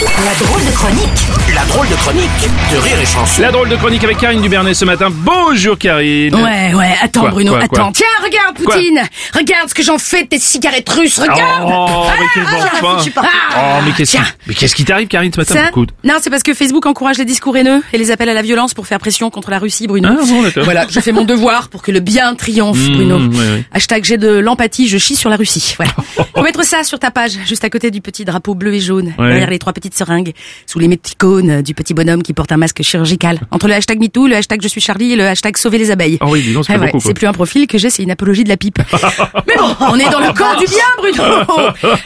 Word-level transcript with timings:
La 0.00 0.34
drôle 0.44 0.64
de 0.64 0.70
chronique 0.72 1.26
La 1.54 1.64
drôle 1.66 1.88
de 1.88 1.94
chronique 1.94 2.28
de 2.72 2.76
Rire 2.78 2.98
et 3.00 3.06
Chanson. 3.06 3.40
La 3.42 3.52
drôle 3.52 3.68
de 3.68 3.76
chronique 3.76 4.02
avec 4.02 4.18
Karine 4.18 4.42
Dubernet 4.42 4.74
ce 4.74 4.84
matin. 4.84 5.08
Bonjour 5.12 5.78
Karine. 5.78 6.34
Ouais, 6.34 6.74
ouais, 6.74 6.94
attends 7.00 7.20
Quoi, 7.20 7.30
Bruno, 7.30 7.52
quoi, 7.52 7.68
quoi 7.68 7.78
attends. 7.78 7.92
Tiens, 7.92 8.06
regarde 8.24 8.56
Poutine 8.56 9.00
Regarde 9.34 9.68
ce 9.68 9.74
que 9.74 9.84
j'en 9.84 9.98
fais 9.98 10.24
de 10.24 10.28
tes 10.30 10.40
cigarettes 10.40 10.88
russes, 10.88 11.20
regarde 11.20 11.68
Oh, 11.70 12.06
mais 12.18 12.26
quel 12.34 12.42
bon 12.44 12.88
Ah, 12.96 13.02
suis 13.02 13.10
pas- 13.12 13.22
Oh, 13.56 13.82
mais 13.86 13.92
qu'est-ce 13.92 14.16
qui, 14.16 14.54
qu'est-ce 14.56 14.74
qui 14.74 14.84
t'arrive 14.84 15.06
Karine 15.06 15.32
ce 15.32 15.38
matin 15.38 15.54
Ça 15.54 15.68
Écoute. 15.68 15.90
Non, 16.02 16.14
c'est 16.20 16.30
parce 16.30 16.42
que 16.42 16.54
Facebook 16.54 16.84
encourage 16.86 17.18
les 17.18 17.24
discours 17.24 17.56
haineux 17.56 17.80
et 17.92 17.98
les 17.98 18.10
appels 18.10 18.28
à 18.28 18.34
la 18.34 18.42
violence 18.42 18.74
pour 18.74 18.88
faire 18.88 18.98
pression 18.98 19.30
contre 19.30 19.50
la 19.50 19.60
Russie, 19.60 19.86
Bruno. 19.86 20.08
Ah 20.10 20.24
bon. 20.26 20.62
Voilà, 20.64 20.86
je 20.90 20.98
fais 20.98 21.12
mon 21.12 21.24
devoir 21.24 21.68
pour 21.68 21.82
que 21.82 21.92
le 21.92 22.00
bien 22.00 22.34
triomphe, 22.34 22.78
Mmh, 22.78 22.92
Bruno. 22.94 23.18
ouais, 23.18 23.36
ouais. 23.38 23.64
Hashtag 23.72 24.04
j'ai 24.04 24.16
de 24.18 24.28
l'empathie, 24.38 24.88
je 24.88 24.98
chie 24.98 25.14
sur 25.14 25.30
la 25.30 25.36
Russie. 25.36 25.74
Voilà. 25.76 25.92
Faut 26.34 26.42
mettre 26.42 26.64
ça 26.64 26.82
sur 26.82 26.98
ta 26.98 27.12
page, 27.12 27.38
juste 27.46 27.62
à 27.64 27.70
côté 27.70 27.92
du 27.92 28.00
petit 28.00 28.24
drapeau 28.24 28.54
bleu 28.56 28.74
et 28.74 28.80
jaune, 28.80 29.14
Ouais. 29.18 29.28
derrière 29.28 29.50
les 29.50 29.58
trois 29.60 29.72
seringues, 29.92 30.32
sous 30.66 30.78
les 30.78 30.88
méticônes 30.88 31.60
du 31.60 31.74
petit 31.74 31.92
bonhomme 31.92 32.22
qui 32.22 32.32
porte 32.32 32.50
un 32.52 32.56
masque 32.56 32.82
chirurgical. 32.82 33.40
Entre 33.50 33.68
le 33.68 33.74
hashtag 33.74 34.00
MeToo, 34.00 34.26
le 34.26 34.36
hashtag 34.36 34.62
Je 34.62 34.68
suis 34.68 34.80
Charlie 34.80 35.12
et 35.12 35.16
le 35.16 35.26
hashtag 35.26 35.56
Sauver 35.58 35.76
les 35.78 35.90
abeilles. 35.90 36.16
Oh 36.22 36.28
oui, 36.30 36.40
dis 36.42 36.52
donc, 36.54 36.64
ça 36.64 36.74
fait 36.74 36.78
Ah 36.80 36.94
ouais, 36.94 37.00
c'est 37.00 37.12
plus 37.14 37.26
un 37.26 37.32
profil 37.32 37.66
que 37.66 37.76
j'ai, 37.76 37.90
c'est 37.90 38.02
une 38.02 38.10
apologie 38.10 38.44
de 38.44 38.48
la 38.48 38.56
pipe. 38.56 38.78
Mais 39.46 39.54
bon, 39.58 39.76
on 39.80 39.98
est 39.98 40.08
dans 40.10 40.20
le 40.20 40.32
camp 40.32 40.56
du 40.58 40.64
bien, 40.66 40.84
Bruno. 40.96 41.24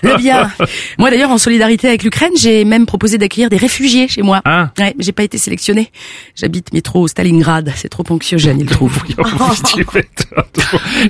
Le 0.03 0.17
bien. 0.17 0.51
Moi 0.99 1.11
d'ailleurs, 1.11 1.31
en 1.31 1.39
solidarité 1.39 1.87
avec 1.89 2.03
l'Ukraine, 2.03 2.33
j'ai 2.37 2.65
même 2.65 2.87
proposé 2.87 3.19
d'accueillir 3.19 3.51
des 3.51 3.57
réfugiés 3.59 4.09
chez 4.09 4.23
moi. 4.23 4.41
Ah. 4.45 4.71
Ouais, 4.79 4.95
j'ai 4.99 5.13
pas 5.13 5.23
été 5.23 5.39
sélectionné. 5.39 5.91
J'habite 6.35 6.73
métro 6.73 7.07
Stalingrad, 7.09 7.73
c'est 7.77 7.89
trop 7.89 8.05
anxiogène, 8.11 8.59
il 8.61 8.67
trouve. 8.67 8.97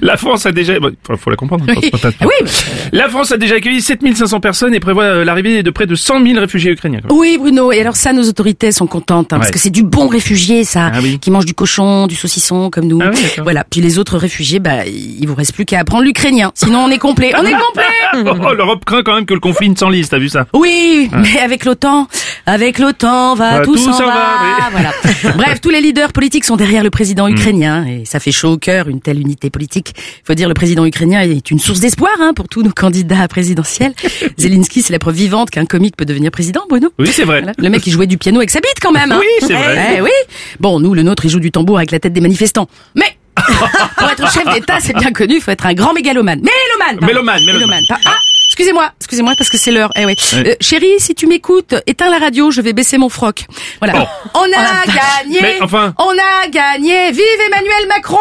La 0.02 0.16
France 0.16 0.46
a 0.46 0.52
déjà, 0.52 0.78
bon, 0.80 0.92
faut- 1.18 1.30
la 1.30 1.36
comprendre. 1.36 1.64
hein, 1.68 1.74
Oui. 1.80 1.90
pas- 1.90 1.98
pas- 1.98 2.26
oui, 2.26 2.48
La 2.92 3.08
France 3.08 3.32
a 3.32 3.36
déjà 3.36 3.56
accueilli 3.56 3.80
7500 3.82 4.40
personnes 4.40 4.74
et 4.74 4.80
prévoit 4.80 5.04
euh, 5.04 5.24
l'arrivée 5.24 5.62
de 5.62 5.70
près 5.70 5.86
de 5.86 5.94
100 5.94 6.22
000 6.24 6.38
réfugiés 6.40 6.57
ukrainiens. 6.66 7.00
quand 7.02 7.08
même. 7.14 7.18
oui, 7.20 7.38
Bruno. 7.38 7.72
Et 7.72 7.80
alors 7.80 7.96
ça, 7.96 8.12
nos 8.12 8.22
autorités 8.28 8.72
sont 8.72 8.86
contentes, 8.86 9.32
hein, 9.32 9.38
parce 9.38 9.50
que 9.50 9.58
c'est 9.58 9.70
du 9.70 9.82
bon 9.82 10.08
réfugié, 10.08 10.64
ça, 10.64 10.90
Ah 10.94 10.98
oui. 11.02 11.18
qui 11.18 11.30
mange 11.30 11.44
du 11.44 11.54
cochon, 11.54 12.06
du 12.06 12.14
saucisson, 12.16 12.70
comme 12.70 12.86
nous. 12.86 13.00
Ah 13.02 13.10
oui, 13.14 13.20
voilà. 13.42 13.64
Puis 13.68 13.80
les 13.80 13.98
autres 13.98 14.16
réfugiés, 14.18 14.58
bah, 14.58 14.86
il 14.86 15.26
vous 15.26 15.34
reste 15.34 15.52
plus 15.54 15.64
qu'à 15.64 15.80
apprendre 15.80 16.04
l'ukrainien. 16.04 16.50
Sinon, 16.54 16.80
on 16.80 16.90
est 16.90 16.98
complet. 16.98 17.32
On 17.38 17.44
est 17.44 17.52
complet. 17.66 18.34
Oh, 18.44 18.54
l'Europe 18.54 18.84
craint 18.84 19.02
quand 19.02 19.14
même 19.14 19.26
que 19.26 19.34
le 19.34 19.40
conflit 19.40 19.68
ne 19.68 19.76
s'enlise, 19.76 20.08
t'as 20.08 20.18
vu 20.18 20.28
ça 20.28 20.46
Oui, 20.54 21.10
mais 21.12 21.38
avec 21.40 21.64
l'OTAN, 21.64 22.08
avec 22.46 22.78
l'OTAN, 22.78 23.34
va 23.34 23.58
Bah, 23.58 23.64
tout 23.64 23.74
tout 23.74 23.78
s'en 23.78 23.98
va. 23.98 24.68
Voilà. 24.70 24.92
Bref, 25.36 25.60
tous 25.60 25.70
les 25.70 25.80
leaders 25.80 26.12
politiques 26.12 26.44
sont 26.44 26.56
derrière 26.56 26.82
le 26.82 26.90
président 26.90 27.28
ukrainien 27.28 27.86
et 27.86 28.04
ça 28.04 28.20
fait 28.20 28.32
chaud 28.32 28.52
au 28.52 28.58
cœur 28.58 28.88
une 28.88 29.00
telle 29.00 29.20
unité 29.20 29.50
politique. 29.50 29.92
Il 29.96 30.26
faut 30.26 30.34
dire 30.34 30.48
le 30.48 30.54
président 30.54 30.84
ukrainien 30.84 31.20
est 31.22 31.50
une 31.50 31.58
source 31.58 31.80
d'espoir 31.80 32.12
hein, 32.20 32.32
pour 32.34 32.48
tous 32.48 32.62
nos 32.62 32.70
candidats 32.72 33.28
présidentiels. 33.28 33.92
Zelensky, 34.38 34.82
c'est 34.82 34.92
la 34.92 34.98
preuve 34.98 35.14
vivante 35.16 35.50
qu'un 35.50 35.66
comique 35.66 35.96
peut 35.96 36.04
devenir 36.04 36.30
président, 36.30 36.47
Bruno. 36.68 36.88
Oui, 36.98 37.08
c'est 37.12 37.24
vrai. 37.24 37.38
Voilà. 37.42 37.52
Le 37.56 37.68
mec, 37.70 37.86
il 37.86 37.92
jouait 37.92 38.06
du 38.06 38.18
piano 38.18 38.38
avec 38.38 38.50
sa 38.50 38.60
bite 38.60 38.78
quand 38.82 38.92
même. 38.92 39.12
hein. 39.12 39.18
Oui, 39.20 39.26
c'est 39.46 39.54
vrai. 39.54 39.96
Eh 39.98 40.00
oui. 40.00 40.10
Bon, 40.60 40.80
nous, 40.80 40.94
le 40.94 41.02
nôtre, 41.02 41.24
il 41.24 41.30
joue 41.30 41.40
du 41.40 41.50
tambour 41.50 41.78
avec 41.78 41.90
la 41.90 42.00
tête 42.00 42.12
des 42.12 42.20
manifestants. 42.20 42.68
Mais 42.94 43.16
pour 43.96 44.08
être 44.08 44.32
chef 44.32 44.44
d'État, 44.52 44.78
c'est 44.80 44.96
bien 44.96 45.12
connu, 45.12 45.36
il 45.36 45.40
faut 45.40 45.50
être 45.52 45.64
un 45.66 45.74
grand 45.74 45.92
mégalomane. 45.92 46.40
Mélomane. 46.40 46.98
pardon. 46.98 47.06
Mélomane, 47.06 47.82
Ah, 48.04 48.18
excusez-moi, 48.58 48.90
excusez-moi 49.00 49.34
parce 49.38 49.50
que 49.50 49.56
c'est 49.56 49.70
l'heure. 49.70 49.90
Eh 49.96 50.04
oui. 50.04 50.16
Ouais. 50.34 50.48
Euh, 50.50 50.54
chérie, 50.60 50.98
si 50.98 51.14
tu 51.14 51.26
m'écoutes, 51.28 51.74
éteins 51.86 52.10
la 52.10 52.18
radio, 52.18 52.50
je 52.50 52.60
vais 52.60 52.72
baisser 52.72 52.98
mon 52.98 53.08
froc. 53.08 53.46
Voilà. 53.80 54.08
On 54.34 54.40
a 54.40 54.84
gagné. 54.86 55.38
Mais 55.40 55.58
enfin. 55.62 55.94
On 55.98 56.10
a 56.10 56.48
gagné. 56.48 57.12
Vive 57.12 57.22
Emmanuel 57.46 57.86
Macron. 57.88 58.18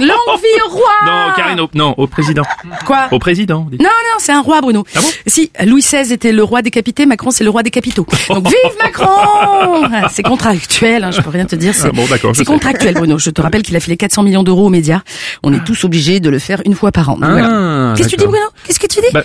Longue 0.00 0.38
vie 0.40 0.60
au 0.66 0.70
roi. 0.70 0.90
Non, 1.06 1.32
Karine, 1.36 1.60
au, 1.60 1.68
non, 1.74 1.94
au 1.96 2.06
président. 2.06 2.42
Quoi? 2.86 3.08
Au 3.10 3.18
président. 3.18 3.66
non, 3.70 3.78
non, 3.80 4.16
c'est 4.18 4.32
un 4.32 4.40
roi, 4.42 4.60
Bruno. 4.60 4.84
Ah 4.94 5.00
bon? 5.00 5.08
Si, 5.26 5.50
Louis 5.64 5.82
XVI 5.82 6.12
était 6.12 6.32
le 6.32 6.44
roi 6.44 6.62
décapité, 6.62 7.04
Macron, 7.06 7.30
c'est 7.32 7.44
le 7.44 7.50
roi 7.50 7.62
des 7.64 7.70
capitaux. 7.70 8.06
Donc, 8.28 8.46
vive 8.46 8.76
Macron 8.82 9.84
Ah, 9.92 10.08
C'est 10.12 10.22
contractuel, 10.22 11.02
hein, 11.04 11.10
je 11.10 11.20
peux 11.20 11.30
rien 11.30 11.46
te 11.46 11.56
dire. 11.56 11.74
c'est- 11.74 11.88
Ah 11.88 11.92
bon, 11.92 12.06
contractuel, 12.46 12.94
Bruno. 12.94 13.18
Je 13.18 13.30
te 13.30 13.42
rappelle 13.42 13.62
qu'il 13.62 13.74
a 13.76 13.80
filé 13.80 13.96
400 13.96 14.22
millions 14.22 14.42
d'euros 14.44 14.66
aux 14.66 14.70
médias. 14.70 15.00
On 15.42 15.52
est 15.52 15.64
tous 15.64 15.84
obligés 15.84 16.20
de 16.20 16.30
le 16.30 16.38
faire 16.38 16.62
une 16.64 16.74
fois 16.74 16.92
par 16.92 17.08
an. 17.10 17.18
Ah, 17.22 17.28
voilà. 17.30 17.48
Qu'est-ce 17.96 18.08
que 18.08 18.10
tu 18.12 18.16
dis. 18.16 18.24
Bruno 18.24 18.44
Qu'est-ce 18.66 18.80
que 18.80 18.86
tu 18.86 19.00
dis 19.00 19.06
Bah, 19.12 19.22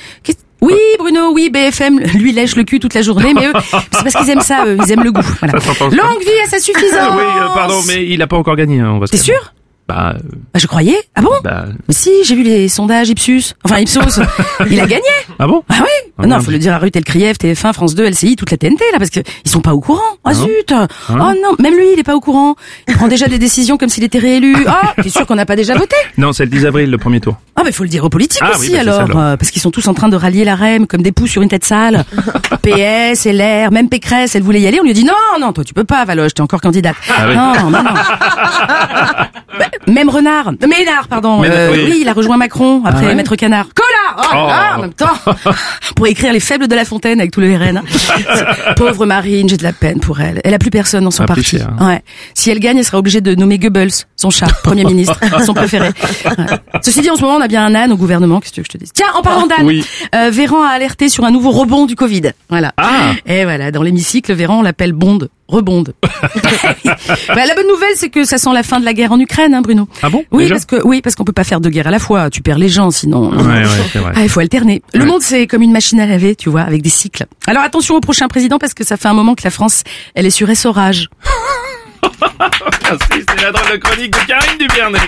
Oui, 0.62 0.76
Bruno, 1.00 1.32
oui, 1.34 1.50
BFM, 1.50 2.00
lui 2.16 2.32
lèche 2.32 2.56
le 2.56 2.64
cul 2.64 2.80
toute 2.80 2.94
la 2.94 3.02
journée, 3.02 3.34
mais 3.34 3.48
eux, 3.48 3.54
c'est 3.94 4.04
parce 4.04 4.16
qu'ils 4.16 4.30
aiment 4.30 4.42
ça, 4.42 4.66
eux, 4.66 4.78
ils 4.86 4.92
aiment 4.92 5.04
le 5.04 5.12
goût. 5.12 5.22
Voilà. 5.40 5.54
Longue 5.80 6.22
vie 6.22 6.40
à 6.46 6.50
sa 6.50 6.60
suffisance 6.60 6.92
Oui, 7.16 7.24
euh, 7.24 7.54
pardon, 7.54 7.82
mais 7.88 8.06
il 8.08 8.22
a 8.22 8.28
pas 8.28 8.38
encore 8.38 8.56
gagné. 8.56 8.80
hein, 8.80 8.92
on 8.96 9.00
va 9.00 9.08
se 9.08 9.12
T'es 9.12 9.18
sûr 9.20 9.54
Bah, 9.88 10.14
euh, 10.16 10.20
Bah, 10.54 10.60
je 10.60 10.66
croyais. 10.68 10.98
Ah 11.16 11.22
bon 11.22 11.32
bah, 11.44 11.66
Mais 11.88 11.94
si, 11.94 12.10
j'ai 12.24 12.36
vu 12.36 12.44
les 12.44 12.68
sondages 12.70 13.10
Ipsus. 13.10 13.54
Enfin, 13.64 13.78
Ipsos. 13.80 14.20
il 14.70 14.80
a 14.80 14.86
gagné. 14.88 15.04
ah 15.40 15.48
bon 15.48 15.64
Ah 15.70 15.76
oui 15.82 16.12
Ah 16.18 16.24
Non, 16.24 16.30
merde. 16.30 16.42
faut 16.44 16.52
le 16.52 16.58
dire 16.60 16.74
à 16.74 16.80
Ruth 16.80 16.96
Elkrieff, 16.96 17.38
TF1, 17.38 17.74
France 17.74 17.94
2, 17.96 18.10
LCI, 18.10 18.36
toute 18.36 18.50
la 18.52 18.58
TNT, 18.58 18.84
là, 18.92 18.98
parce 18.98 19.12
que 19.12 19.20
ils 19.46 19.50
sont 19.52 19.62
pas 19.62 19.74
au 19.76 19.80
courant. 19.80 20.02
Ah 20.24 20.34
non 20.34 20.40
zut 20.46 20.74
Oh 21.10 21.14
non, 21.14 21.56
même 21.60 21.76
lui, 21.76 21.94
il 21.94 22.00
est 22.00 22.04
pas 22.04 22.16
au 22.16 22.20
courant. 22.20 22.56
Il 22.88 22.96
prend 22.96 23.08
déjà 23.08 23.28
des 23.28 23.38
décisions 23.40 23.78
comme 23.78 23.90
s'il 23.90 24.04
était 24.04 24.18
réélu. 24.20 24.56
Ah, 24.68 24.94
t'es 25.02 25.10
sûr 25.10 25.26
qu'on 25.28 25.36
n'a 25.36 25.46
pas 25.46 25.56
déjà 25.56 25.76
voté 25.76 25.96
Non, 26.18 26.34
c'est 26.34 26.44
le 26.46 26.50
10 26.50 26.66
avril, 26.66 26.90
le 26.90 26.98
premier 26.98 27.20
tour. 27.22 27.36
Ah, 27.60 27.64
mais 27.66 27.72
faut 27.72 27.84
le 27.84 27.90
dire 27.90 28.04
aux 28.04 28.10
politiques 28.10 28.42
Ah 28.44 28.52
oui, 28.60 28.68
aussi, 28.68 28.72
bah, 28.72 28.84
ça, 28.92 29.04
alors, 29.04 29.20
euh, 29.20 29.36
parce 29.36 29.50
qu'ils 29.50 29.62
sont 29.62 29.72
tous 29.72 29.88
en 29.88 29.96
train 29.96 30.10
de 30.10 30.16
rallier 30.16 30.46
la 30.46 30.56
REM 30.56 30.86
comme 30.86 31.02
des 31.02 31.12
poux 31.12 31.26
sur 31.26 31.42
une 31.42 31.50
tête 31.50 31.66
sale. 31.66 32.06
PS, 32.62 33.26
LR, 33.26 33.72
même 33.72 33.90
Pécresse, 33.90 34.36
elle 34.36 34.44
voulait 34.44 34.62
y 34.62 34.68
aller, 34.68 34.80
on 34.80 34.84
lui 34.84 34.92
a 34.92 34.94
dit 34.94 35.04
non, 35.04 35.14
non, 35.42 35.54
toi 35.54 35.64
tu 35.64 35.74
peux 35.74 35.84
pas, 35.84 36.06
Valoche, 36.06 36.36
t'es 36.36 36.42
encore 36.42 36.62
candidate. 36.62 36.96
Ah 37.10 37.26
oui. 37.28 37.36
Non, 37.36 37.70
non, 37.72 37.84
non. 37.84 37.90
Bah, 39.58 39.66
même 39.88 40.10
Renard, 40.10 40.52
Ménard, 40.62 41.08
pardon. 41.10 41.40
Ménard, 41.40 41.58
euh, 41.58 41.72
oui. 41.72 41.86
oui. 41.90 41.98
il 42.02 42.10
a 42.10 42.14
rejoint 42.14 42.38
Macron 42.38 42.84
après 42.86 43.06
Ah 43.06 43.08
ouais 43.08 43.16
Maître 43.16 43.36
Canard. 43.36 43.66
Oh, 44.18 44.34
là 44.34 44.48
là, 44.48 44.72
Oh. 44.74 44.78
en 44.78 44.82
même 44.82 44.94
temps 44.94 45.08
Pour 45.96 46.08
écrire 46.08 46.34
les 46.34 46.40
faibles 46.40 46.68
de 46.68 46.76
la 46.76 46.86
fontaine 46.86 47.20
avec 47.20 47.32
tous 47.32 47.40
les 47.40 47.56
RN. 47.56 47.82
Pauvre 48.76 49.06
Marine, 49.06 49.48
j'ai 49.50 49.58
de 49.58 49.64
la 49.64 49.74
peine 49.74 50.00
pour 50.00 50.20
elle. 50.20 50.42
Elle 50.44 50.54
a 50.54 50.60
plus 50.60 50.70
personne 50.70 51.04
dans 51.04 51.12
son 51.12 51.24
Ah, 51.24 51.28
parti. 51.28 51.44
cher, 51.44 51.70
hein. 51.80 51.88
Ouais. 51.88 52.02
Si 52.34 52.50
elle 52.50 52.60
gagne, 52.60 52.78
elle 52.78 52.86
sera 52.86 52.98
obligée 53.00 53.22
de 53.22 53.36
nommer 53.36 53.58
Goebbels, 53.60 53.92
son 54.16 54.30
chat, 54.30 54.48
Premier 54.64 54.84
ministre, 54.86 55.20
son 55.46 55.54
préféré. 55.54 55.90
Ouais. 55.90 56.46
Ceci 56.82 57.02
dit, 57.02 57.10
en 57.10 57.16
ce 57.16 57.22
moment, 57.22 57.36
on 57.38 57.42
a 57.42 57.48
bien 57.48 57.66
un 57.66 57.74
âne 57.76 57.92
au 57.92 57.98
gouvernement, 57.98 58.40
qu'est-ce 58.40 58.52
que 58.52 58.56
tu 58.56 58.62
veux 58.62 58.66
que 58.66 58.72
je 58.74 58.78
te 58.78 58.84
dise? 58.84 58.92
Tiens, 58.94 59.08
en 59.16 59.22
parlant 59.22 59.48
d'âne, 59.48 59.66
Oui. 59.66 59.86
euh, 60.16 60.30
Véran 60.32 60.64
a 60.64 60.70
alerté 60.70 61.10
sur 61.10 61.24
un 61.26 61.32
nouveau 61.32 61.52
rebond 61.52 61.86
du 61.86 61.96
Covid. 61.96 62.32
Voilà. 62.50 62.74
Ah. 62.78 63.14
Et 63.26 63.44
voilà, 63.44 63.72
dans 63.72 63.82
l'hémicycle, 63.84 64.34
Véran, 64.34 64.60
on 64.60 64.64
l'appelle 64.64 64.94
Bond. 64.94 65.28
Rebonde. 65.48 65.94
Bah, 66.84 67.46
la 67.46 67.56
bonne 67.56 67.68
nouvelle, 67.68 67.94
c'est 67.96 68.10
que 68.10 68.24
ça 68.26 68.38
sent 68.38 68.50
la 68.54 68.64
fin 68.64 68.80
de 68.80 68.86
la 68.86 68.94
guerre 68.94 69.12
en 69.12 69.20
Ukraine, 69.20 69.54
hein, 69.54 69.62
Bruno. 69.62 69.88
Ah 70.02 70.10
bon 70.10 70.24
Oui, 70.32 70.50
parce 70.50 70.66
que 70.66 70.82
oui, 70.84 71.02
parce 71.02 71.16
qu'on 71.16 71.24
peut 71.24 71.32
pas 71.34 71.44
faire 71.44 71.60
deux 71.62 71.70
guerres 71.70 71.88
à 71.88 71.92
la 71.92 72.00
fois. 72.00 72.30
Tu 72.30 72.42
perds 72.42 72.58
les 72.58 72.70
gens, 72.70 72.92
sinon. 72.92 73.30
Ouais, 73.30 73.44
ouais, 73.44 73.64
vrai. 74.00 74.12
Ah, 74.16 74.24
il 74.24 74.30
faut 74.30 74.40
alterner. 74.40 74.82
Le 74.94 75.02
Ouais. 75.02 75.06
monde, 75.06 75.22
c'est 75.22 75.48
comme 75.48 75.62
une 75.62 75.72
machine 75.72 76.00
à 76.00 76.06
laver, 76.06 76.36
tu 76.36 76.50
vois, 76.50 76.62
avec 76.62 76.82
des 76.82 76.90
cycles. 76.90 77.26
Alors 77.46 77.64
attention 77.64 77.96
au 77.96 78.02
prochain 78.02 78.28
président, 78.28 78.58
parce 78.60 78.74
que 78.74 78.84
ça 78.86 78.98
fait 78.98 79.08
un 79.08 79.14
moment 79.14 79.36
que 79.36 79.44
la 79.44 79.52
France, 79.52 79.84
elle 80.16 80.26
est 80.26 80.32
sur 80.32 80.50
essorage. 80.50 81.10
Si, 83.12 83.22
c'est 83.28 83.42
la 83.44 83.52
drôle 83.52 83.72
de 83.74 83.78
chronique 83.78 84.12
de 84.12 84.28
Karine 84.28 84.58
Dubernet. 84.60 85.00